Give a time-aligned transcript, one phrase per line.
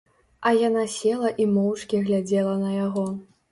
[0.49, 3.09] А яна села і моўчкі глядзела на яго.